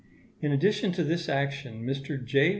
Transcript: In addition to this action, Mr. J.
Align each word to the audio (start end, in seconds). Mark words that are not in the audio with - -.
In 0.41 0.51
addition 0.51 0.91
to 0.93 1.03
this 1.03 1.29
action, 1.29 1.85
Mr. 1.85 2.17
J. 2.25 2.49